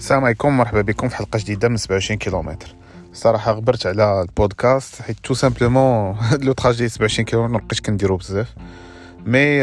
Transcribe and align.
السلام 0.00 0.24
عليكم 0.24 0.56
مرحبا 0.56 0.80
بكم 0.80 1.08
في 1.08 1.16
حلقة 1.16 1.38
جديدة 1.38 1.68
من 1.68 1.76
27 1.76 2.18
كيلومتر. 2.18 2.74
صراحة 3.12 3.52
غبرت 3.52 3.86
على 3.86 4.22
البودكاست 4.22 5.02
حيت 5.02 5.16
tout 5.22 5.34
simplement 5.34 6.14
هاد 6.20 6.44
le 6.44 6.52
trajet 6.52 6.88
27 6.88 7.24
كيلومتر 7.24 7.54
مبقيتش 7.54 7.80
كنديرو 7.80 8.16
بزاف. 8.16 8.54
mais 9.26 9.60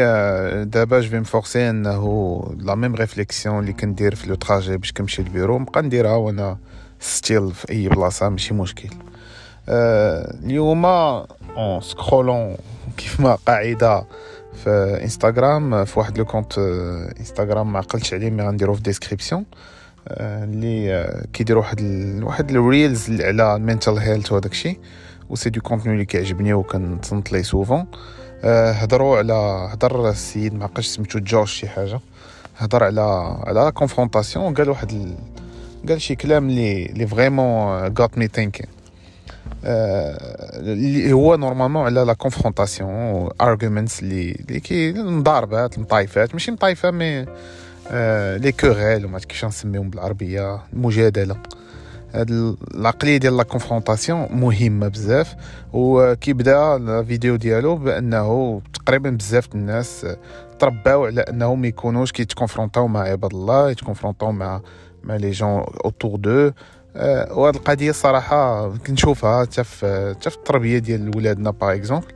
دابا 0.64 1.00
je 1.00 1.10
vais 1.10 1.20
me 1.20 1.33
forcer 1.33 1.70
انه 1.70 2.42
la 2.58 2.74
même 2.74 2.94
réflexion 2.94 3.58
اللي 3.58 3.72
كندير 3.72 4.14
في 4.14 4.26
le 4.28 4.34
trajet 4.34 4.76
باش 4.76 4.92
كنمشي 4.92 5.22
للبيرو 5.22 5.58
نبقى 5.58 5.82
نديرها 5.82 6.16
وأنا 6.16 6.58
still 7.00 7.52
في 7.52 7.70
أي 7.70 7.88
بلاصة 7.88 8.28
ماشي 8.28 8.54
مشكل. 8.54 8.88
اليوم 9.68 10.84
en 10.86 11.80
scrollant 11.80 12.56
كيف 12.96 13.20
ما 13.20 13.34
قاعدة 13.34 14.04
في 14.64 15.00
انستغرام 15.02 15.84
في 15.84 15.98
واحد 15.98 16.18
le 16.18 16.24
compte 16.24 16.58
انستغرام 17.20 17.72
ما 17.72 17.78
عقلتش 17.78 18.14
عليه 18.14 18.30
mais 18.30 18.42
غنديرو 18.42 18.74
في 18.74 18.82
description 18.82 19.44
اللي 20.10 21.12
كيديروا 21.32 21.62
واحد 21.62 21.80
ال... 21.80 22.24
واحد 22.24 22.50
ال 22.50 22.62
reels 22.62 23.22
على 23.22 23.56
ال 23.56 23.62
mental 23.62 23.98
health 23.98 24.32
وهداك 24.32 24.52
الشيء. 24.52 24.78
c'est 25.34 25.50
du 25.50 25.60
contenu 25.60 25.94
اللي 25.94 26.04
كيعجبني 26.04 26.54
وكنتصنت 26.54 27.32
ليه 27.32 27.42
souvent 27.42 27.86
هضروا 28.44 29.18
على 29.18 29.32
هضر 29.72 30.08
السيد 30.08 30.54
ما 30.54 30.64
عقلتش 30.64 30.86
سميتو 30.86 31.18
جورج 31.18 31.46
شي 31.46 31.68
حاجة. 31.68 32.00
هضر 32.58 32.84
على 32.84 33.00
على 33.46 33.60
la 33.60 33.70
confrontation 33.70 34.54
قال 34.54 34.70
واحد 34.70 34.90
ال... 34.90 35.14
قال 35.88 36.00
شي 36.00 36.14
كلام 36.14 36.48
اللي 36.48 36.86
اللي 36.86 37.06
vraiment 37.06 37.94
got 37.98 38.18
me 38.18 38.26
thinking 38.26 38.66
اللي 39.64 41.12
هو 41.12 41.36
normalement 41.36 41.84
على 41.84 42.00
la 42.00 42.12
confrontation 42.12 43.28
arguments 43.40 44.00
اللي 44.00 44.32
اللي 44.48 44.60
كي 44.60 44.90
المضاربات 44.90 45.76
المطايفات. 45.76 46.32
ماشي 46.32 46.50
مطايفة 46.50 46.90
mais 46.90 47.26
les 47.90 48.52
querelles 48.60 49.04
وما 49.06 49.18
كيفاش 49.18 49.44
نسميهم 49.44 49.90
بالعربية 49.90 50.60
المجادلة. 50.72 51.36
هاد 52.14 52.30
العقلية 52.74 53.16
ديال 53.16 53.36
la 53.36 53.42
confrontation 53.42 54.28
مهمة 54.30 54.88
بزاف 54.88 55.36
وكيبدا 55.72 56.76
الفيديو 56.76 57.36
ديالو 57.36 57.76
بأنه 57.76 58.60
تقريبا 58.74 59.10
بزاف 59.10 59.54
الناس 59.54 60.06
ترباو 60.58 61.06
على 61.06 61.20
أنهم 61.20 61.60
ما 61.60 61.68
يكونوش 61.68 62.12
كيتكونفرونطاو 62.12 62.88
مع 62.88 63.00
عباد 63.00 63.34
الله 63.34 63.70
يتكونفرونطاو 63.70 64.32
مع 64.32 64.60
مع 65.04 65.16
les 65.16 65.30
gens 65.30 65.64
autour 65.84 66.16
d'eux 66.16 66.50
وهاد 67.30 67.54
القضية 67.54 67.92
صراحة 67.92 68.68
كنشوفها 68.76 69.44
حتى 69.44 69.64
في 69.64 70.16
التربية 70.26 70.78
ديال 70.78 71.16
ولادنا 71.16 71.50
par 71.50 71.74
exemple 71.74 72.06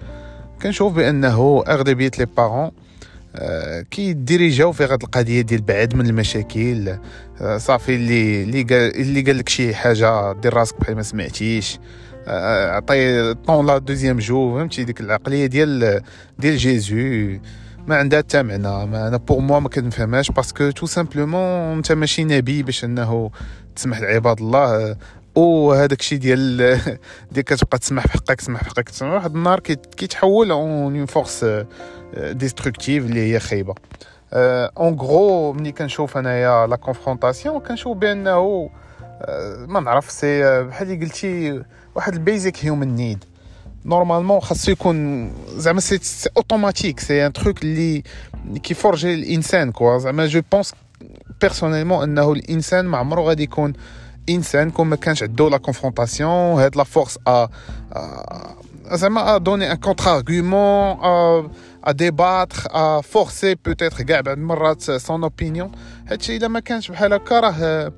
كنشوف 0.63 0.93
بأنه 0.93 1.65
أغلبية 1.69 2.11
les 2.19 2.27
parents 2.37 2.71
كيديريجاو 3.91 4.73
في 4.73 4.85
هاد 4.85 5.03
القضية 5.03 5.41
ديال 5.41 5.63
بعد 5.63 5.95
من 5.95 6.07
المشاكل. 6.07 6.99
صافي 7.57 7.95
اللي 7.95 8.43
اللي 8.43 8.63
قال 8.63 9.01
اللي 9.01 9.21
قال 9.21 9.39
لك 9.39 9.49
شي 9.49 9.75
حاجة 9.75 10.33
دير 10.33 10.55
راسك 10.55 10.81
بحال 10.81 10.97
ما 10.97 11.03
سمعتيش. 11.03 11.79
عطي 12.27 13.35
tends 13.35 13.67
la 13.67 13.79
deuxième 13.79 14.19
joue 14.19 14.59
فهمتي؟ 14.59 14.85
ديك 14.85 15.01
العقلية 15.01 15.47
ديال 15.47 16.03
ديال 16.39 16.57
Jésus. 16.57 17.39
ما 17.87 17.97
عندها 17.97 18.19
حتى 18.19 18.43
معنى. 18.43 18.87
ما 18.87 19.09
أنا 19.09 19.17
pour 19.17 19.39
moi 19.39 19.61
ما 19.61 19.69
كنفهمهاش 19.69 20.31
parce 20.31 20.56
que 20.56 20.71
tout 20.71 20.87
simplement 20.87 21.77
أنت 21.77 21.93
ماشي 21.93 22.25
نبي 22.25 22.63
باش 22.63 22.85
أنه 22.85 23.31
تسمح 23.77 24.01
لعباد 24.01 24.41
الله. 24.41 24.97
وهذاك 25.35 26.01
الشيء 26.01 26.19
ديال 26.19 26.57
ديال 27.33 27.45
كتبقى 27.45 27.79
تسمح 27.79 28.07
في 28.07 28.13
حقك 28.13 28.41
تسمح 28.41 28.63
في 28.63 28.71
حقك 28.71 28.89
تسمح 28.89 29.13
واحد 29.13 29.35
النهار 29.35 29.61
كيتحول 29.61 30.51
en 30.51 30.71
en 30.71 31.07
force 31.07 31.47
destructive 32.17 33.05
اللي 33.05 33.33
هي 33.35 33.41
خايبة. 33.41 33.75
en 34.33 34.95
gros 34.95 35.53
ملي 35.53 35.73
كنشوف 35.73 36.17
انايا 36.17 36.67
la 36.67 36.77
confrontation 36.77 37.61
كنشوف 37.61 37.97
بأنه 37.97 38.71
ما 39.69 39.81
نعرف 39.81 40.11
c'est 40.11 40.63
بحال 40.63 40.91
اللي 40.91 41.05
قلتي 41.05 41.63
واحد 41.95 42.13
ال 42.13 42.21
basic 42.21 42.65
human 42.65 42.95
need 42.95 43.25
normalement 43.85 44.41
خاصو 44.41 44.73
يكون 44.73 45.31
زعما 45.57 45.81
c'est 45.81 46.29
automatique 46.37 47.01
c'est 47.01 47.27
un 47.27 47.33
truc 47.33 47.63
اللي 47.63 48.03
كيفورجي 48.63 49.15
الإنسان 49.15 49.73
quoi 49.73 49.99
زعما 49.99 50.27
je 50.27 50.43
pense 50.53 50.75
personnellement 51.41 52.03
أنه 52.03 52.33
الإنسان 52.33 52.85
ما 52.85 52.99
عمرو 52.99 53.29
غادي 53.29 53.43
يكون 53.43 53.73
انسان 54.31 54.71
كون 54.71 54.87
ما 54.87 54.97
كانش 54.97 55.23
عنده 55.23 55.49
la 55.51 55.57
confrontation 55.57 56.31
هاد 56.61 56.77
la 56.77 56.85
force 56.85 57.19
à 57.29 57.49
زعما 58.93 59.35
à 59.37 59.39
donner 59.39 59.73
un 59.73 59.77
contre-argument 59.77 61.51
à 61.85 61.93
débattre 61.93 62.67
à 62.71 63.01
forcer 63.01 63.55
peut-être 63.55 64.03
كاع 64.03 64.21
بعض 64.21 64.39
المرات 64.39 64.83
son 64.83 65.23
opinion 65.23 65.73
هادشي 66.07 66.37
الا 66.37 66.49
ما 66.49 66.61
كانش 66.61 66.91
بحال 66.91 67.13
هكا 67.13 67.41
راه 67.41 67.93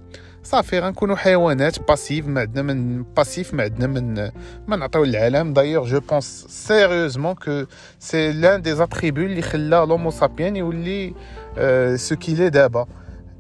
صافي 0.45 0.79
غنكونوا 0.81 1.17
حيوانات 1.17 1.89
passifs 1.89 2.27
ما 2.27 2.41
عندنا 2.41 2.63
من 2.63 3.03
passif 3.03 3.55
ما 3.55 3.63
عندنا 3.63 3.87
من 3.87 4.31
ما 4.69 4.77
نعطيو 4.77 5.05
للعالم 5.05 5.53
d'ailleurs 5.53 5.87
je 5.89 6.01
pense 6.01 6.47
sérieusement 6.49 7.35
que 7.35 7.65
c'est 7.99 8.33
l'un 8.33 8.63
des 8.63 8.75
attributs 8.75 9.21
اللي 9.21 9.43
خلا 9.43 9.85
l'Homo 9.85 10.11
sapiens 10.11 10.57
يولي 10.57 11.15
ce 11.97 12.17
qu'il 12.17 12.38
est 12.38 12.51
دابا 12.51 12.87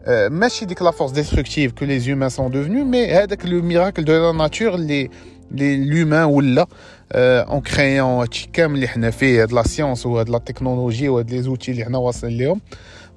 ماشي 0.08 0.64
ديك 0.64 0.82
la 0.82 0.90
force 0.90 1.10
destructive 1.10 1.72
que 1.72 1.84
les 1.84 1.98
humains 1.98 2.28
sont 2.28 2.50
devenus 2.50 2.84
mais 2.84 3.06
هذاك 3.06 3.46
le 3.46 3.62
miracle 3.62 4.04
de 4.04 4.12
la 4.12 4.38
nature 4.38 4.74
اللي 4.74 5.10
لي 5.50 5.76
l'humain 5.84 6.24
ولا 6.24 6.66
en 7.12 7.60
créant 7.60 8.08
هادشي 8.08 8.48
كامل 8.52 8.74
اللي 8.74 8.88
حنا 8.88 9.10
فيه 9.10 9.42
هاد 9.42 9.52
la 9.52 9.62
science 9.62 10.06
وهاد 10.06 10.28
la 10.28 10.38
technologie 10.38 11.08
وهاد 11.08 11.30
les 11.30 11.42
outils 11.42 11.70
اللي 11.72 11.84
حنا 11.84 11.98
واصلين 11.98 12.38
ليهم 12.38 12.60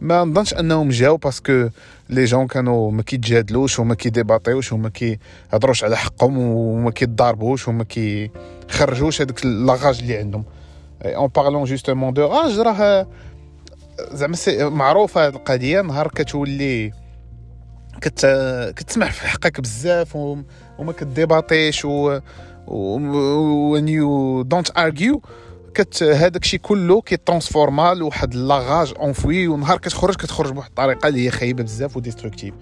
ما 0.02 0.24
نظنش 0.24 0.54
انهم 0.54 0.90
جاو 0.90 1.18
parce 1.18 1.50
que 1.50 1.70
les 2.10 2.26
gens 2.26 2.48
كانوا 2.48 2.92
ما 2.92 3.02
كيتجادلوش 3.04 3.80
وما 3.80 3.96
كيديباطيوش 3.96 4.74
وما 4.74 4.90
كيهضروش 4.90 5.84
على 5.84 5.98
حقهم 5.98 6.38
وما 6.38 6.92
كيضاربوش 6.92 7.68
وما 7.68 7.84
كيخرجوش 7.84 9.22
هذاك 9.22 9.46
la 9.46 9.64
rage 9.64 10.00
اللي 10.00 10.18
عندهم 10.18 10.44
en 11.06 11.28
parlant 11.36 11.64
justement 11.64 12.14
de 12.14 12.28
rage 12.28 12.60
راه 12.60 13.08
زعما 14.14 14.38
معروفة 14.60 15.28
هذه 15.28 15.36
القضية 15.36 15.82
نهار 15.82 16.08
كتولي 16.08 16.92
كت 18.02 18.26
كتسمح 18.76 19.12
في 19.12 19.28
حقك 19.28 19.62
بزاف 19.62 20.16
وما 20.16 20.94
كديباطيش 21.00 21.86
و 21.86 22.20
when 22.68 23.88
you 23.88 24.44
don't 24.44 24.72
argue 24.78 25.20
كت 25.74 26.04
هذاك 26.04 26.44
الشيء 26.44 26.60
كله 26.60 27.02
كيترانسفورما 27.02 27.94
لواحد 27.94 28.36
la 28.36 28.55
rage 28.55 28.94
enfouie 29.00 29.48
ونهار 29.48 29.78
كتخرج 29.78 30.16
كتخرج 30.16 30.52
بواحد 30.52 30.70
الطريقة 30.70 31.08
اللي 31.08 31.26
هي 31.26 31.32
خايبة 31.32 31.64
بزاف 31.64 31.98
و 31.98 32.02
destructive 32.02 32.54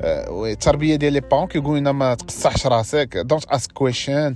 التربية 0.00 0.96
ديال 0.96 1.12
les 1.12 1.20
parents 1.20 1.46
كيقولوا 1.46 1.78
لنا 1.78 1.92
ما 1.92 2.14
تقصحش 2.14 2.66
راسك 2.66 3.16
don't 3.16 3.44
ask 3.44 3.72
question 3.72 4.34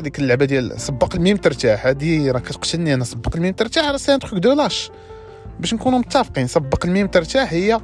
ديك 0.00 0.18
اللعبة 0.18 0.44
ديال 0.44 0.80
سبق 0.80 1.14
الميم 1.14 1.36
ترتاح 1.36 1.86
هذه 1.86 2.30
راه 2.30 2.38
كتقتلني 2.38 2.94
أنا 2.94 3.04
سبق 3.04 3.36
الميم 3.36 3.52
ترتاح 3.52 3.84
راه 3.84 3.96
c'est 3.96 4.14
un 4.14 4.18
truc 4.18 4.40
de 4.40 4.52
lâche 4.52 4.90
باش 5.60 5.74
نكونوا 5.74 5.98
متفقين. 5.98 6.46
سبق 6.46 6.86
الميم 6.86 7.06
ترتاح 7.06 7.52
هي 7.52 7.80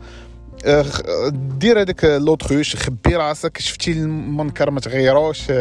دير 1.32 1.80
هذاك 1.80 2.04
l'autruche 2.04 2.76
خبي 2.76 3.16
راسك 3.16 3.58
شفتي 3.58 3.92
المنكر 3.92 4.70
ما 4.70 4.80
تغيروش 4.80 5.52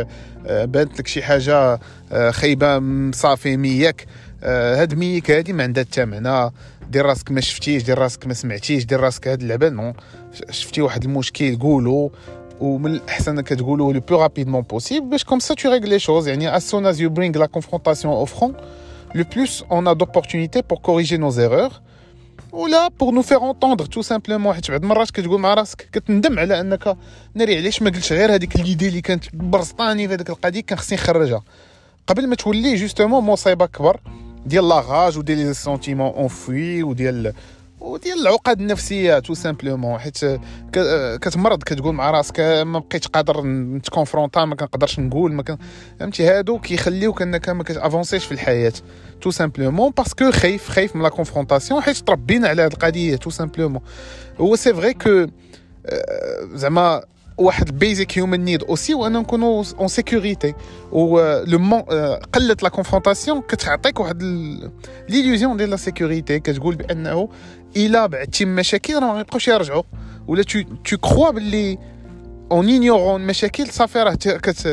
بانت 0.45 0.99
لك 0.99 1.07
شي 1.07 1.23
حاجة 1.23 1.79
خايبة 2.29 2.81
صافي 3.11 3.57
ميك. 3.57 4.05
هاد 4.43 4.93
ميك 4.93 5.31
هادي 5.31 5.53
ما 5.53 5.63
عندها 5.63 5.83
حتى 5.83 6.05
معنى. 6.05 6.53
دير 6.89 7.05
راسك 7.05 7.31
ما 7.31 7.41
شفتيش 7.41 7.83
دير 7.83 7.97
راسك 7.97 8.27
ما 8.27 8.33
سمعتيش 8.33 8.85
دير 8.85 8.99
راسك 8.99 9.27
هاد 9.27 9.41
اللعبة 9.41 9.69
non. 9.69 9.93
شفتي 10.49 10.81
واحد 10.81 11.03
المشكل 11.03 11.59
قولو. 11.59 12.11
ومن 12.59 12.91
الأحسن 12.91 13.31
إنك 13.31 13.47
تقولوه 13.47 13.93
le 13.93 13.99
plus 13.99 14.21
rapidement 14.21 14.61
possible 14.61 15.09
باش 15.09 15.23
comme 15.23 15.39
ça 15.39 15.53
tu 15.53 15.69
règles 15.69 15.89
les 15.89 15.99
choses 15.99 16.27
يعني 16.27 16.59
as 16.59 16.61
soon 16.61 16.93
as 16.93 16.99
you 16.99 17.09
bring 17.09 17.39
la 17.39 17.47
confrontation 17.47 18.23
au 18.23 18.25
front 18.25 18.53
le 19.15 19.23
plus 19.23 19.63
on 19.69 19.85
a 19.85 19.95
d'opportunités 19.95 20.61
pour 20.69 20.81
corriger 20.81 21.17
nos 21.17 21.31
erreurs. 21.31 21.81
voilà 22.51 22.87
pour 22.87 23.11
nous 23.11 23.21
faire 23.21 23.37
entendre 23.37 23.85
tout 23.85 24.01
simplement 24.01 24.53
حيت 24.53 24.71
بعض 24.71 24.83
المرات 24.83 25.11
كتقول 25.11 25.39
مع 25.39 25.53
راسك 25.53 25.89
كتندم 25.91 26.39
على 26.39 26.59
أنك 26.59 26.97
ناري 27.33 27.57
علاش 27.57 27.81
ما 27.81 27.89
قلتش 27.89 28.13
غير 28.13 28.35
هذيك 28.35 28.57
l'idée 28.57 28.87
اللي 28.87 29.01
كانت 29.01 29.23
برسطاني 29.33 30.07
في 30.07 30.13
هذيك 30.13 30.29
القضية 30.29 30.61
كان 30.61 30.77
خصني 30.77 30.97
نخرجها. 30.97 31.43
قبل 32.07 32.27
ما 32.27 32.35
تولي 32.35 32.75
justement 32.75 33.23
مصيبة 33.23 33.65
كبر 33.65 33.99
ديال 34.45 34.69
la 34.69 34.85
rage 34.85 35.17
وديال 35.17 35.37
les 35.37 35.53
sentiments 35.53 36.07
enfouis 36.07 36.83
وديال 36.83 37.33
وديال 37.81 38.19
العقد 38.19 38.59
النفسية 38.59 39.19
tout 39.19 39.33
simplement 39.33 39.99
حيت 39.99 40.17
كتمرض 41.21 41.63
كتقول 41.63 41.95
مع 41.95 42.11
راسك 42.11 42.39
ما 42.39 42.79
بقيتش 42.79 43.07
قادر 43.07 43.45
نتكونفرونطا 43.45 44.45
ما 44.45 44.55
كنقدرش 44.55 44.99
نقول 44.99 45.33
ما 45.33 45.57
فهمتي؟ 45.99 46.27
هادو 46.27 46.59
كيخليوك 46.59 47.21
أنك 47.21 47.49
ما 47.49 47.63
كتافونسيش 47.63 48.25
في 48.25 48.31
الحياة 48.31 48.73
tout 49.21 49.31
simplement 49.31 49.91
parce 49.97 50.18
que 50.19 50.31
خايف 50.31 50.69
خايف 50.69 50.95
من 50.95 51.03
la 51.03 51.09
confrontation 51.09 51.81
حيت 51.81 51.97
تربينا 51.97 52.47
على 52.47 52.61
هاد 52.61 52.71
القضية 52.71 53.15
tout 53.15 53.29
simplement. 53.29 53.81
هو 54.39 54.55
c'est 54.55 54.73
vrai 54.73 54.93
que 54.93 55.25
زعما 56.53 57.03
واحد 57.39 57.79
basic 57.79 58.17
human 58.17 58.43
need 58.43 58.63
aussi 58.63 58.93
وأننا 58.93 59.19
نكونوا 59.19 59.63
en 59.79 59.87
sécurité 59.87 60.53
و 60.91 61.19
لو 61.45 61.85
قله 62.33 62.55
la 62.63 62.69
confrontation 62.69 63.41
كتعطيك 63.41 63.99
واحد 63.99 64.23
l'illusion 65.09 65.57
ديال 65.57 65.69
la 65.69 65.75
sécurité 65.75 66.39
كتقول 66.39 66.75
بأنه 66.75 67.29
الا 67.77 68.05
بعدتي 68.05 68.45
من 68.45 68.55
مشاكل 68.55 68.93
راه 68.93 69.13
ما 69.13 69.19
يبقاوش 69.19 69.47
يرجعوا. 69.47 69.83
ولا 70.27 70.43
tu 70.43 70.61
te 70.85 70.97
crois 70.97 71.31
باللي 71.31 71.77
en 72.51 72.67
ignorant 72.67 73.21
المشاكل 73.21 73.67
صافي 73.67 73.99
راه 73.99 74.13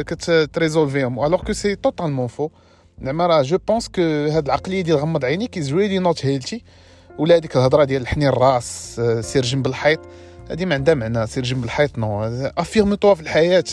كتريزولفيهم 0.03 1.25
alors 1.25 1.43
que 1.43 1.53
c'est 1.53 1.77
totalement 1.77 2.27
faux 2.27 2.49
زعما 3.03 3.27
راه 3.27 3.43
je 3.43 3.59
pense 3.69 3.88
que 3.88 4.03
هاد 4.03 4.45
العقلية 4.47 4.81
ديال 4.81 4.97
غمض 4.97 5.25
عينيك 5.25 5.59
is 5.59 5.75
really 5.75 5.99
not 5.99 6.27
healthy 6.27 6.65
ولا 7.19 7.37
هذيك 7.37 7.57
الهضرة 7.57 7.85
ديال 7.85 8.03
الحنين 8.03 8.29
الراس 8.29 9.01
سير 9.21 9.43
جنب 9.43 9.67
الحيط 9.67 10.01
هذه 10.51 10.65
ما 10.65 10.75
عندها 10.75 10.95
معنى 10.95 11.27
سير 11.27 11.45
جنب 11.45 11.65
الحيط 11.65 11.99
non 11.99 12.25
affirme-toi 12.59 13.15
في 13.15 13.21
الحياة. 13.21 13.65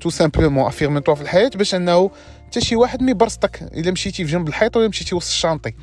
tout 0.00 0.10
simplement 0.10 0.66
affirme-toi 0.66 1.14
في 1.14 1.22
الحياة 1.22 1.50
باش 1.54 1.74
إنه 1.74 2.10
حتى 2.46 2.60
شي 2.60 2.76
واحد 2.76 3.02
ما 3.02 3.10
يبرصتك 3.10 3.62
إلا 3.62 3.90
مشيتي 3.90 4.24
في 4.24 4.32
جنب 4.32 4.48
الحيط 4.48 4.76
ولا 4.76 4.88
مشيتي 4.88 5.14
وسط 5.14 5.28
ال 5.28 5.33
chantier. 5.33 5.74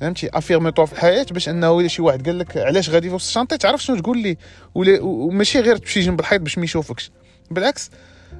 فهمتي؟ 0.00 0.30
affirme-toi 0.34 0.86
في 0.86 0.92
الحياة 0.92 1.26
باش 1.30 1.48
إنه 1.48 1.80
إلا 1.80 1.88
شي 1.88 2.02
واحد 2.02 2.26
قال 2.26 2.38
لك 2.38 2.56
علاش 2.56 2.90
غادي 2.90 3.08
في 3.08 3.14
وسط 3.14 3.26
ال 3.26 3.29
chantier؟ 3.29 3.58
تعرف 3.58 3.82
شنو 3.82 3.96
تقول 3.96 4.18
لي؟ 4.18 4.36
ولا 4.74 5.00
وماشي 5.02 5.60
غير 5.60 5.76
تمشي 5.76 6.00
جنب 6.00 6.20
الحيط 6.20 6.40
باش 6.40 6.58
ما 6.58 6.64
يشوفكش. 6.64 7.10
بالعكس 7.50 7.90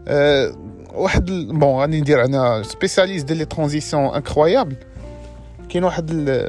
أه 0.08 0.56
واحد 0.94 1.24
bon 1.30 1.80
غادي 1.80 2.00
ندير 2.00 2.24
أنا 2.24 2.62
spécialiste 2.62 3.26
ديال 3.26 3.38
les 3.38 3.44
transitions 3.44 4.14
incroyables 4.14 4.76
كاين 5.68 5.84
واحد. 5.84 6.48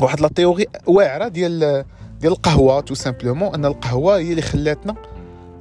واحد 0.00 0.20
la 0.20 0.28
théorie 0.28 0.66
واعرة 0.86 1.28
ديال 1.28 1.84
ديال 2.20 2.32
القهوة 2.32 2.80
tout 2.80 2.94
simplement 2.94 3.54
أن 3.54 3.64
القهوة 3.64 4.18
هي 4.18 4.30
اللي 4.30 4.42
خلاتنا 4.42 4.94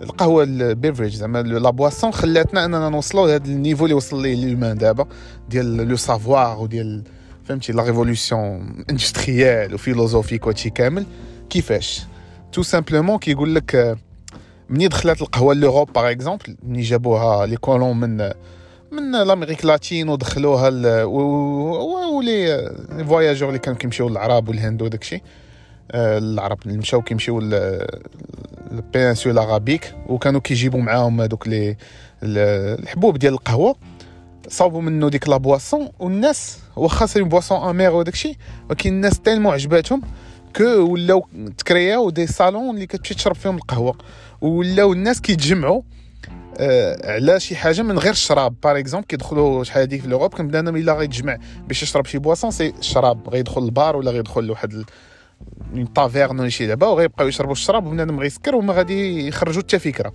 القهوة 0.02 0.44
ال 0.44 0.52
beverage 0.52 1.16
زعما 1.16 1.42
la 1.42 1.70
boisson 1.70 2.12
خلاتنا 2.12 2.66
أننا 2.66 2.90
نوصلوا 2.90 3.28
لهذا 3.28 3.46
ال 3.46 3.51
niveau 3.51 3.84
اللي 3.86 3.96
وصل 3.96 4.22
ليه 4.22 4.34
l'humain 4.34 4.78
دابا 4.78 5.08
ديال 5.50 5.78
le 5.78 5.96
savoir 5.96 6.60
وديال 6.60 7.04
فهمتي 7.44 7.72
la 7.74 7.84
révolution 7.84 8.84
industrielle 8.90 9.74
و 9.74 9.79
philosophique 9.79 10.46
وهادشي 10.46 10.70
كامل. 10.70 11.06
كيفاش؟ 11.50 12.02
tout 12.52 12.64
simplement 12.64 13.18
كيقول 13.18 13.56
لك 13.56 13.98
مني 14.70 14.88
دخلت 14.88 15.22
القهوة 15.22 15.54
l'Europe 15.54 15.94
par 15.94 16.12
exemple 16.12 16.58
مني 16.64 16.82
جابوها 16.82 17.46
les 17.46 17.58
colons 17.58 18.00
من 18.00 18.18
من 18.92 19.12
l'Amérique 19.12 19.66
latine 19.66 20.10
ودخلوها 20.10 20.70
و 22.14 22.28
les 22.28 22.72
voyageurs 23.08 23.50
اللي 23.50 23.60
كانوا 23.60 23.80
كيمشيو 23.80 24.10
للعرب 24.10 24.50
والهند 24.50 24.82
وداكشي 24.82 25.22
العرب 25.92 26.58
اللي 26.66 26.78
مشاو 26.78 27.02
كيمشيو 27.02 27.40
لل 28.72 28.84
péninsule 28.84 29.42
arabique 29.46 29.96
وكانوا 30.08 30.42
كيجيبوا 30.42 30.82
معاهم 30.82 31.22
هذوك 31.22 31.48
les 31.48 31.78
الحبوب 32.24 33.18
ديال 33.18 33.34
القهوة 33.34 33.76
صاوبوا 34.48 34.82
منه 34.82 35.10
ديك 35.10 35.30
la 35.30 35.38
boisson 35.38 35.90
والناس 36.00 36.58
واخا 36.76 37.06
c'est 37.06 37.24
boisson 37.24 37.70
amère 37.70 37.96
وداكشي 37.96 38.38
ولكن 38.70 38.90
الناس 38.90 39.20
tellement 39.20 39.52
عجباتهم 39.52 40.02
que 40.56 40.64
ولاو 40.64 41.28
تكرياو 41.58 42.10
des 42.10 42.28
salons 42.28 42.76
اللي 42.76 42.88
كتمشي 42.88 43.14
تشرب 43.14 43.36
فيهم 43.36 43.56
القهوة. 43.56 43.98
ولاو 44.42 44.94
الناس 44.94 45.22
كيتجمعوا 45.22 45.82
آه 46.58 47.12
على 47.14 47.40
شي 47.40 47.56
حاجة 47.56 47.82
من 47.82 48.00
غير 48.00 48.12
الشراب. 48.12 48.56
par 48.64 48.80
exemple 48.80 49.08
كيدخلوا 49.08 49.64
شحال 49.64 49.82
هذيك 49.82 50.02
في 50.02 50.08
l'Europe 50.08 50.34
كان 50.34 50.48
بنادم 50.48 50.76
إلا 50.76 50.94
غيتجمع 50.94 51.38
باش 51.68 51.84
يشرب 51.84 52.06
شي 52.06 52.18
boisson 52.18 52.52
c'est 52.52 52.74
الشراب 52.80 53.30
غيدخل 53.30 53.64
البار 53.64 53.96
ولا 53.96 54.12
غيدخل 54.12 54.44
لواحد 54.44 54.84
taverne 55.96 56.40
ولا 56.40 56.50
شي 56.50 56.68
لعبة 56.68 56.88
وغيبقاو 56.88 57.28
يشربوا 57.28 57.52
الشراب 57.52 57.86
وبنادم 57.86 58.20
غيسكر 58.20 58.56
وما 58.56 58.74
غادي 58.74 59.28
يخرجوا 59.28 59.62
حتى 59.62 59.80
فكره 59.80 60.14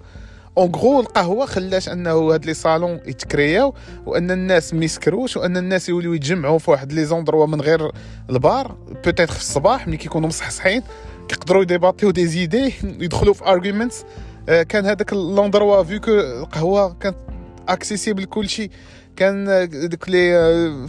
en 0.58 0.75
gros 0.75 1.00
القهوه 1.00 1.46
خلات 1.46 1.88
أنه 1.88 2.34
هاد 2.34 2.46
les 2.46 2.54
salons 2.54 3.00
يتكرياو 3.06 3.75
وأن 4.06 4.30
الناس 4.30 4.75
ما 4.75 4.84
يسكروش 4.84 5.36
وأن 5.36 5.56
الناس 5.56 5.88
يوليو 5.88 6.12
يتجمعوا 6.14 6.58
في 6.58 6.70
واحد 6.70 6.92
les 6.92 7.04
endroits 7.04 7.46
من 7.46 7.60
غير 7.60 7.90
البار. 8.30 8.76
peut-être 9.04 9.26
في 9.32 9.40
الصباح 9.40 9.88
ملي 9.88 9.96
كيكونوا 9.96 10.28
مصحصحين 10.28 10.82
كيقدروا 11.28 11.62
يديباتيو 11.62 12.10
des 12.10 12.26
idées 12.26 12.75
يدخلوا 12.82 13.34
في 13.34 13.46
arguments 13.46 14.04
كان 14.46 14.86
هذاك 14.86 15.12
l'endroit 15.12 15.82
vu 15.82 16.00
que 16.00 16.10
القهوه 16.10 16.92
كانت 16.92 17.16
accessible 17.69 18.25
كلشي 18.25 18.70
كان 19.16 19.69
دوك 19.88 20.08
les 20.08 20.32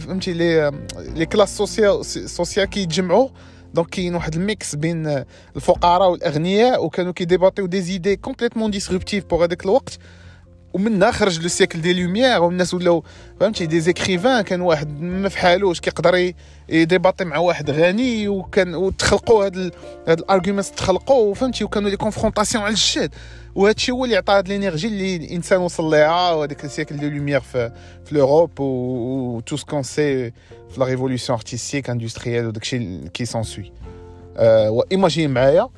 فهمتي 0.00 0.32
les 0.32 0.72
les 1.14 1.26
classes 1.26 1.56
sociales 1.56 2.04
sociales 2.04 2.66
كيتجمعوا. 2.66 3.28
donc 3.74 3.88
كاين 3.88 4.14
واحد 4.14 4.34
ال 4.34 4.44
mix 4.44 4.74
بين 4.74 5.24
الفقراء 5.56 6.10
والاغنياء 6.10 6.84
وكانوا 6.84 7.12
كيديباتيو 7.12 7.66
des 7.66 7.80
idées 7.80 8.16
complètement 8.16 8.70
disruptives 8.70 9.24
pour 9.24 9.44
هذاك 9.44 9.64
الوقت 9.64 9.98
ومنها 10.72 11.10
خرج 11.10 11.42
le 11.42 11.48
siècle 11.48 11.80
des 11.80 12.02
lumières 12.02 12.42
والناس 12.42 12.74
ولاو 12.74 13.04
فهمتي؟ 13.40 13.66
des 13.66 13.80
écrivains 13.80 14.40
كان 14.40 14.60
واحد 14.60 15.00
ما 15.00 15.28
فحالوش 15.28 15.80
كيقدر 15.80 16.32
يديباتي 16.68 17.24
مع 17.24 17.38
واحد 17.38 17.70
غني 17.70 18.28
وكان 18.28 18.74
وتخلقوا 18.74 19.44
هاد 19.44 19.72
هاد 20.08 20.18
ال 20.18 20.23
arguments 20.23 20.70
تخلقوا 20.70 21.34
فهمتي؟ 21.34 21.64
وكانوا 21.64 21.90
les 21.90 21.96
confrontations 21.96 22.64
على 22.64 22.72
الجد 22.72 23.14
وهذا 23.54 23.74
الشيء 23.76 23.94
هو 23.94 24.04
اللي 24.04 24.16
عطى 24.16 24.32
هاد 24.32 24.48
l'énergie 24.48 24.86
اللي 24.88 25.16
الانسان 25.16 25.58
وصل 25.60 25.90
ليها. 25.90 26.32
وهذاك 26.32 26.64
ال 26.64 26.69
siècle 26.69 26.96
des 26.96 27.10
lumières 27.10 27.40
في, 27.40 27.72
في 28.04 28.14
l'Europe 28.14 28.60
و 28.60 29.40
tout 29.40 29.56
ce 29.56 29.63
qu'on 29.63 29.82
sait 29.82 30.30
في 30.70 30.80
la 30.80 30.84
révolution 30.84 31.38
artistique 31.38 31.90
industrielle 31.90 32.46
وداك 32.46 32.62
الشيء 32.62 33.08
qui 33.14 33.24
s'ensuit. 33.24 33.72
أه 34.36 34.70
و 34.70 34.77
imagine 34.77 35.30
معايا 35.30 35.68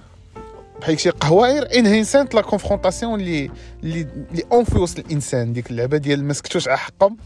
بحال 0.83 1.01
شي 1.01 1.11
قهوة 1.11 1.79
innocente 1.79 2.35
la 2.35 2.41
confrontation 2.41 3.21
اللي 3.21 3.51
اللي 3.83 4.07
اللي 4.31 4.43
en 4.53 4.65
fait 4.65 4.79
وسط 4.79 4.99
الإنسان 4.99 5.53
ديك 5.53 5.71
اللعبة 5.71 5.97
ديال 5.97 6.25
ما 6.25 6.33
سكتوش 6.33 6.69
على 6.69 6.79
حقهم. 6.79 7.17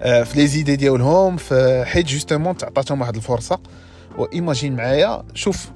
أه 0.00 0.22
في 0.22 0.38
les 0.38 0.46
idées 0.46 0.76
ديالهم 0.76 1.36
في 1.36 1.84
حيت 1.86 2.06
justement 2.06 2.56
تعطاتهم 2.56 3.00
واحد 3.00 3.16
الفرصة. 3.16 3.58
و 4.18 4.25
imagine 4.25 4.76
معايا 4.76 5.22
شوف 5.34 5.70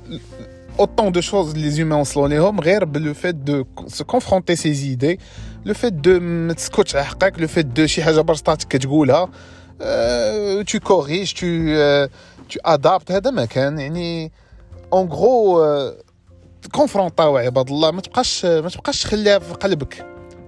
autant 0.78 1.10
de 1.16 1.22
choses 1.22 1.54
les 1.54 1.78
humains 1.78 1.92
وصلوا 1.92 2.28
ليهم 2.28 2.60
غير 2.60 2.84
ب 2.84 2.94
le 2.94 3.14
fait 3.14 3.34
de 3.34 3.64
se 3.86 4.04
confronter 4.04 4.74
ses 4.74 4.91
idées 4.91 5.20
le 5.64 5.74
fait 5.74 5.92
de 5.92 6.20
ما 6.20 6.52
تسكتش 6.52 6.96
على 6.96 7.04
حقك 7.04 7.38
le 7.38 7.48
fait 7.48 7.66
de 7.66 7.86
شي 7.86 8.02
حاجة 8.02 8.20
برصطاتك 8.20 8.68
كتقولها. 8.68 9.28
tu 10.62 10.78
corriges 10.78 11.32
tu 11.32 11.46
tu 12.50 12.60
adaptes 12.64 13.12
هذا 13.12 13.30
ما 13.30 13.44
كان. 13.44 13.78
يعني 13.78 14.32
en 14.92 15.08
gros 15.08 15.94
كونفرونطاو 16.72 17.36
عباد 17.36 17.70
الله 17.70 17.90
ما 17.90 18.00
تبقاش 18.00 18.44
ما 18.44 18.68
تبقاش 18.68 19.02
تخليها 19.02 19.38
في 19.38 19.54
قلبك. 19.54 20.06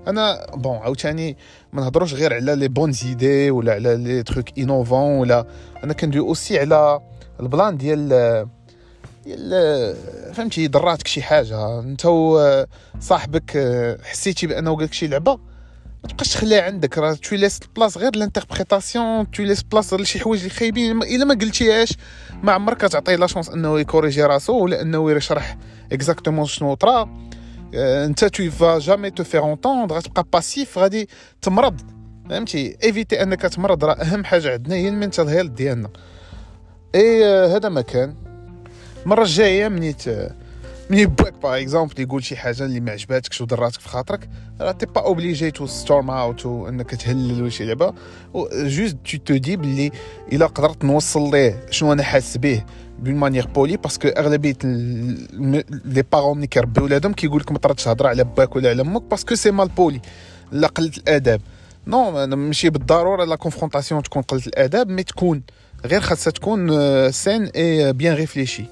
أنا 0.08 0.46
bon 0.54 0.76
عاوتاني 0.76 1.36
ما 1.72 1.82
نهضروش 1.82 2.14
غير 2.14 2.34
على 2.34 2.54
les 2.54 2.68
bonnes 2.68 2.92
idées 2.92 3.50
ولا 3.50 3.72
على 3.72 3.96
les 3.96 4.22
trucs 4.22 4.58
innovants 4.58 5.18
ولا 5.18 5.46
أنا 5.84 5.92
كندوي 5.92 6.28
aussi 6.28 6.58
على 6.58 7.00
ال 7.40 7.48
plan 7.48 7.76
ديال 7.76 8.08
ديال 9.24 9.96
فهمتي 10.34 10.68
ضراتك 10.68 11.06
شي 11.06 11.22
حاجة. 11.22 11.80
أنت 11.80 12.06
صاحبك 13.00 13.50
حسيتي 14.02 14.46
بأنه 14.46 14.76
قالك 14.76 14.92
شي 14.92 15.06
لعبة؟ 15.06 15.38
تبقاش 16.08 16.32
تخليها 16.32 16.62
عندك 16.62 16.98
راه 16.98 17.14
tu 17.14 17.36
laisses 17.36 17.60
place 17.76 17.98
غير 17.98 18.16
l'interprétation 18.16 19.30
tu 19.30 19.42
laisses 19.42 19.62
place 19.62 19.94
لشي 19.94 20.20
حوايج 20.20 20.40
اللي 20.40 20.54
خايبين. 20.54 21.02
إلا 21.02 21.24
ما 21.24 21.34
قلتيهاش 21.34 21.96
ما 22.42 22.52
عمرك 22.52 22.80
تعطيه 22.80 23.16
la 23.16 23.26
chance 23.26 23.48
إنه 23.48 23.80
يكوريجي 23.80 24.22
راسو 24.22 24.58
ولا 24.58 24.82
إنه 24.82 25.12
يشرح 25.12 25.56
exactement 25.92 26.46
شنو 26.46 26.74
طرا 26.74 27.28
أنت 27.74 28.24
tu 28.24 28.50
vas 28.50 28.78
jamais 28.78 29.10
te 29.10 29.24
faire 29.24 29.40
entendre 29.40 29.96
غتبقى 29.96 30.26
passif 30.32 30.78
غادي 30.78 31.08
تمرض. 31.42 31.80
فهمتي؟ 32.30 32.76
ايفيتي 32.84 33.22
أنك 33.22 33.42
تمرض 33.42 33.84
راه 33.84 33.94
أهم 33.94 34.24
حاجة 34.24 34.52
عندنا 34.52 34.74
هي 34.74 34.88
ال 34.88 34.94
mental 34.94 35.28
health 35.28 35.50
ديالنا. 35.50 35.90
إي 36.94 37.24
هذا 37.24 37.68
ما 37.68 37.80
كان. 37.80 38.14
المرة 39.02 39.22
الجاية 39.22 39.68
منيت 39.68 40.04
ملي 40.90 41.06
باك 41.06 41.34
par 41.42 41.60
exemple 41.60 42.00
يقول 42.00 42.24
شي 42.24 42.36
حاجة 42.36 42.64
اللي 42.64 42.80
ما 42.80 42.92
عجباتكش 42.92 43.40
ودراتك 43.40 43.80
في 43.80 43.88
خاطرك 43.88 44.28
راه 44.60 44.72
t'es 44.72 44.86
pas 44.86 45.00
obligé 45.00 45.50
to 45.50 45.66
storm 45.66 46.10
out 46.10 46.46
وانك 46.46 46.90
تهلل 46.90 47.42
ولا 47.42 47.50
شي 47.50 47.64
لعبة. 47.64 47.94
juste 48.52 48.96
tu 49.04 49.18
tu 49.18 49.36
dis 49.36 49.56
بلي 49.56 49.90
إلا 50.32 50.46
قدرت 50.46 50.84
نوصل 50.84 51.30
ليه 51.30 51.66
شنو 51.70 51.92
أنا 51.92 52.02
حاس 52.02 52.36
به؟ 52.36 52.64
bonne 52.98 53.14
manière 53.14 53.46
polie 53.46 53.76
parce 53.76 53.96
que 53.96 54.08
أغلبية 54.08 54.56
les 54.64 56.02
parents 56.12 56.38
ملي 56.38 56.46
كيربيو 56.46 56.84
ولادهم 56.84 57.12
كيقول 57.12 57.40
لك 57.40 57.52
ما 57.52 57.58
تردش 57.58 57.84
تهضر 57.84 58.06
على 58.06 58.24
باك 58.24 58.56
ولا 58.56 58.70
على 58.70 58.82
أمك 58.82 59.02
parce 59.02 59.34
que 59.34 59.50
c'est 59.50 59.68
malpoli 59.68 60.00
لا 60.52 60.68
قلة 60.68 60.90
الآداب. 60.98 61.40
non 61.86 62.26
ماشي 62.26 62.70
بالضرورة 62.70 63.24
la 63.24 63.36
confrontation 63.36 64.02
تكون 64.02 64.22
قلة 64.22 64.42
الآداب 64.46 64.88
mais 64.88 65.02
تكون. 65.02 65.42
غير 65.84 66.00
خاصها 66.00 66.30
تكون 66.30 66.70
saine 67.10 67.44
et 67.44 67.92
bien 67.92 68.14
réfléchie 68.14 68.64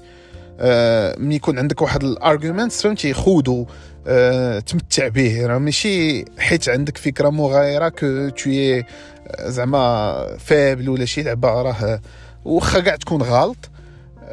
آه 0.59 1.15
ملي 1.19 1.35
يكون 1.35 1.59
عندك 1.59 1.81
واحد 1.81 2.03
ال 2.03 2.11
argument 2.11 2.71
فهمتي؟ 2.71 3.13
خودو 3.13 3.65
آه 4.07 4.59
تمتع 4.59 5.07
به. 5.07 5.47
راه 5.47 5.57
ماشي 5.57 6.25
حيت 6.37 6.69
عندك 6.69 6.97
فكرة 6.97 7.29
مغايرة 7.29 7.89
que 7.89 8.29
tu 8.29 8.81
زعما 9.45 10.37
faible 10.39 10.89
ولا 10.89 11.05
شي 11.05 11.23
لعبة 11.23 11.49
راه 11.61 12.01
واخا 12.45 12.79
كاع 12.79 12.95
تكون 12.95 13.21
غلط. 13.21 13.69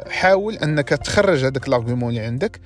حاول 0.09 0.57
أنك 0.57 0.89
تخرج 0.89 1.45
هذاك 1.45 1.67
ال 1.67 1.72
argument 1.72 2.09
اللي 2.09 2.21
عندك. 2.21 2.59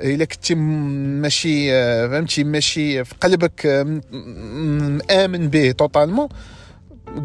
إلا 0.00 0.24
كنتي 0.24 0.54
ماشي 0.54 1.70
فهمتي؟ 2.08 2.44
ماشي 2.44 3.04
في 3.04 3.14
قلبك 3.20 3.66
مآمن 5.10 5.48
به 5.48 5.70
totalement 5.70 6.28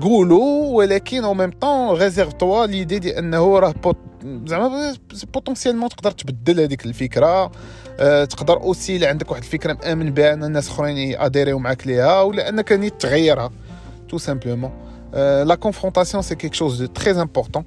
قولوا 0.02 0.78
ولكن 0.78 1.24
au 1.24 1.34
même 1.34 1.52
temps 1.52 1.98
réserve-toi 1.98 2.66
l'idée 2.66 3.00
de 3.00 3.20
انه 3.20 3.60
راه 3.60 3.74
زعما 4.46 4.96
potentiellement 5.34 5.90
تقدر 5.90 6.12
تبدل 6.12 6.60
هذيك 6.60 6.86
الفكرة. 6.86 7.52
أه 8.00 8.26
تقدر 8.26 8.58
aussi 8.58 8.96
إلا 8.96 9.10
عندك 9.10 9.32
واحد 9.32 9.44
الفكرة 9.44 9.74
مأمن 9.74 10.12
بها 10.12 10.34
إن 10.34 10.44
الناس 10.44 10.70
أخرين 10.70 10.98
يأديريو 10.98 11.60
معاك 11.60 11.88
ليها 11.88 12.22
ولا 12.22 12.50
أنك 12.50 12.72
نيت 12.72 13.02
تغيرها. 13.02 13.52
tout 14.10 14.18
simplement 14.18 14.72
la 15.44 15.56
confrontation 15.56 16.24
c'est 16.24 16.36
quelque 16.36 16.54
chose 16.54 16.82
de 16.82 16.86
très 16.86 17.12
important 17.12 17.64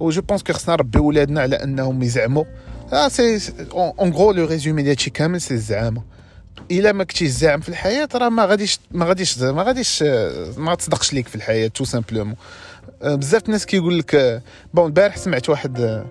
و 0.00 0.10
je 0.10 0.22
pense 0.22 0.42
que 0.42 0.52
خصنا 0.52 0.74
نربي 0.74 0.98
ولادنا 0.98 1.40
على 1.40 1.56
أنهم 1.56 2.02
يزعموا. 2.02 2.44
آه 2.92 3.08
c'est 3.08 3.52
en 3.72 4.12
gros 4.12 4.32
le 4.32 4.44
résumé 4.44 4.82
ديال 4.82 4.90
هادشي 4.90 5.10
كامل 5.10 5.40
c'est 5.40 5.54
الزعامه 5.54 6.02
إلا 6.70 6.92
ما 6.92 7.04
كنتيش 7.04 7.28
زاعم 7.28 7.60
في 7.60 7.68
الحياة 7.68 8.08
راه 8.14 8.28
ما 8.28 8.44
غاديش 8.44 8.78
ما 8.90 9.06
غاديش 9.06 9.38
ما 9.38 9.62
غاديش 9.62 10.02
ما 10.56 10.74
تصدقش 10.74 11.12
ليك 11.12 11.28
في 11.28 11.34
الحياة 11.36 11.68
tout 11.68 11.84
simplement. 11.84 12.36
بزاف 13.02 13.46
الناس 13.46 13.66
كيقول 13.66 13.98
لك 13.98 14.42
bon 14.74 14.86
البارح 14.86 15.16
سمعت 15.16 15.48
واحد 15.48 16.04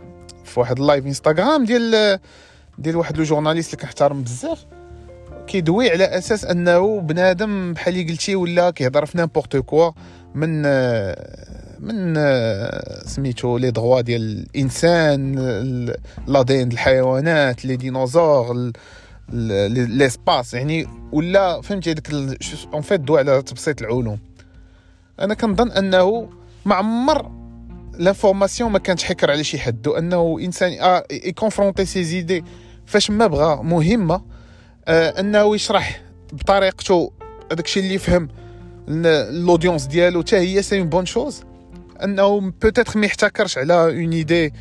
في 0.46 0.60
واحد 0.60 0.80
ال 0.80 0.85
live 0.85 1.06
Instagram 1.06 1.66
ديال 1.66 2.20
ديال 2.78 2.96
واحد 2.96 3.18
le 3.18 3.24
journaliste 3.24 3.74
اللي 3.74 3.82
كنحترم 3.82 4.22
بزاف 4.24 4.66
كيدوي 5.48 5.92
على 5.92 6.04
أساس 6.04 6.46
أنه 6.46 7.00
بنادم 7.02 7.74
بحال 7.74 7.94
اللي 7.94 8.12
قلتي 8.12 8.36
ولا 8.36 8.70
كيهضر 8.72 9.06
في 9.06 9.18
n'importe 9.18 9.58
quoi 9.58 9.92
من 10.36 10.62
من 11.80 12.16
سميتو 13.06 13.58
لي 13.58 13.72
دغوا 13.72 14.02
ديال 14.02 14.22
الإنسان 14.56 15.36
l'ADN 16.28 16.72
الحيوانات 16.72 17.66
les 17.66 17.76
dinosaures 17.76 18.72
l'espace 19.34 20.54
يعني 20.54 20.88
ولا 21.12 21.62
فهمتي 21.62 21.92
هذاك 21.92 22.38
en 22.74 22.82
fait 22.82 23.00
de 23.00 23.18
على 23.18 23.42
تبسيط 23.42 23.82
العلوم 23.82 24.20
أنا 25.20 25.34
كنظن 25.34 25.72
أنه 25.72 26.30
ما 26.66 26.76
عمر 26.76 27.32
l'information 27.98 28.72
ما 28.72 28.80
كانت 28.80 29.02
حكر 29.02 29.32
على 29.32 29.44
شي 29.44 29.60
حد 29.60 29.88
انه 29.88 30.38
إنسان 30.42 30.72
آه 30.82 31.06
يكونفرونتي 31.12 31.86
ses 31.86 32.04
idées 32.04 32.44
فاش 32.86 33.12
ما 33.12 33.28
بغى 33.28 33.64
مهمة 33.64 34.22
آه 34.88 35.20
أنه 35.20 35.56
يشرح 35.56 36.02
بطريقته 36.34 37.12
هذاك 37.52 37.66
الشيء 37.66 37.84
اللي 37.84 37.94
يفهم 37.94 38.28
l'audience 39.32 39.86
ديالو 39.86 40.22
حتى 40.22 40.38
هي 40.38 40.62
c'est 40.62 40.82
bonne 40.82 41.06
chose 41.06 41.44
أنه 42.04 42.40
peut-être 42.40 43.00
ما 43.00 43.06
يحتكرش 43.06 43.58
على 43.58 43.74
une 43.74 44.14
idée 44.14 44.54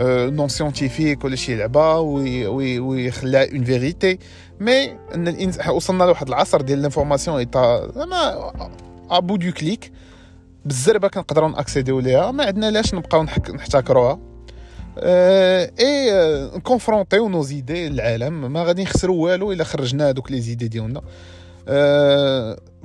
non 0.00 0.48
scientifique 0.48 1.24
ولا 1.24 1.36
شي 1.36 1.56
لعبه 1.56 1.98
ويخليها 1.98 3.52
en 3.52 3.64
vérité 3.64 4.18
mais 4.60 4.90
ان 5.14 5.52
وصلنا 5.68 6.04
لواحد 6.04 6.28
العصر 6.28 6.60
ديال 6.60 6.82
l'information 6.82 7.38
est 7.38 7.77
à 7.77 7.90
زعما 7.94 8.52
à 9.10 9.15
bout 9.15 9.36
de 9.36 9.52
clic 9.52 9.92
بالزربه 10.64 11.08
كنقدروا 11.08 11.48
نأكسيديو 11.48 12.00
ليها 12.00 12.30
ما 12.30 12.44
عندنا 12.44 12.70
لاش 12.70 12.94
نبقاو 12.94 13.22
نحتكروها. 13.22 14.18
et 14.98 16.10
نكونفرونتيو 16.56 17.28
nos 17.28 17.42
idées 17.42 17.86
العالم 17.86 18.52
ما 18.52 18.64
غادي 18.64 18.82
نخسروا 18.82 19.24
والو 19.24 19.52
إلا 19.52 19.64
خرجنا 19.64 20.08
هذوك 20.08 20.30
les 20.30 20.40
idées 20.40 20.68
ديالنا. 20.68 21.02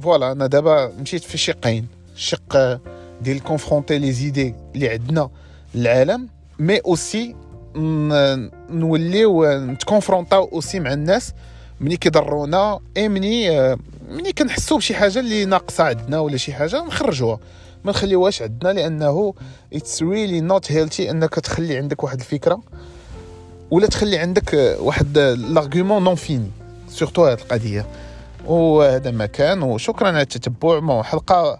voilà 0.01 0.32
أنا 0.32 0.48
دابا 0.48 0.94
مشيت 1.01 1.24
في 1.24 1.38
شقين. 1.38 1.88
شق 2.15 2.80
ديال 3.22 3.44
confronter 3.44 3.98
les 3.98 4.12
idées 4.12 4.56
اللي 4.75 4.89
عندنا 4.89 5.30
العالم 5.75 6.30
mais 6.62 6.80
aussi 6.80 7.36
نوليو 8.70 9.46
نتكونفرونطاو 9.58 10.50
aussi 10.53 10.80
مع 10.80 10.94
الناس 10.94 11.34
ملي 11.80 11.98
كيضرونا 11.98 12.80
اي 12.98 13.10
مني 13.10 13.75
ملي 14.10 14.34
كنحسوا 14.38 14.77
بشي 14.77 14.96
حاجة 14.96 15.20
اللي 15.20 15.46
ناقصة 15.46 15.84
عندنا 15.84 16.20
ولا 16.20 16.38
شي 16.38 16.53
حاجة 16.53 16.84
نخرجوها. 16.84 17.39
ما 17.84 17.91
نخليوهاش 17.91 18.41
عندنا 18.41 18.74
لأنه 18.74 19.34
it's 19.74 20.03
really 20.03 20.41
not 20.41 20.72
healthy 20.72 21.12
أنك 21.12 21.34
تخلي 21.34 21.77
عندك 21.77 22.03
واحد 22.03 22.20
الفكرة 22.20 22.62
ولا 23.72 23.88
تخلي 23.88 24.18
عندك 24.18 24.77
واحد 24.80 25.18
l'argument 25.18 26.03
non 26.03 26.15
fini 26.15 26.51
surtout 26.89 27.25
هاد 27.25 27.39
القضية. 27.39 27.86
وهذا 28.46 29.12
ما 29.12 29.25
كان 29.25 29.62
وشكرا 29.63 30.08
على 30.08 30.22
التتبع. 30.22 31.01
حلقة 31.01 31.60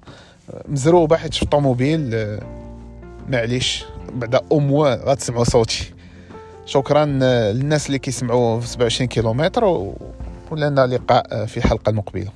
مزروبة 0.68 1.18
حيت 1.18 1.34
في 1.34 1.44
الطوموبيل 1.44 2.28
معليش. 3.30 3.86
بعدا 4.16 4.42
أو 4.52 4.86
غتسمعوا 4.86 5.44
صوتي. 5.44 5.94
شكرا 6.66 7.06
للناس 7.06 7.88
اللي 7.88 8.00
كيسمعوا 8.00 8.60
في 8.60 8.68
27 8.68 9.08
كيلومتر 9.08 9.64
ولنا 10.52 10.88
لقاء 10.88 11.46
في 11.46 11.58
الحلقة 11.58 11.90
المقبله 11.90 12.28